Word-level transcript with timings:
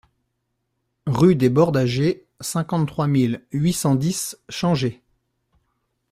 Rue 1.05 1.35
des 1.35 1.51
Bordagers, 1.51 2.25
cinquante-trois 2.39 3.05
mille 3.05 3.45
huit 3.51 3.73
cent 3.73 3.93
dix 3.93 4.35
Changé 4.49 5.03